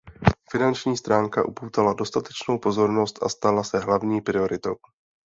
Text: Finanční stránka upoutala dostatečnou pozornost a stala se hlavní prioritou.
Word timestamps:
Finanční 0.51 0.97
stránka 0.97 1.45
upoutala 1.47 1.93
dostatečnou 1.93 2.59
pozornost 2.59 3.23
a 3.23 3.29
stala 3.29 3.63
se 3.63 3.79
hlavní 3.79 4.21
prioritou. 4.21 4.75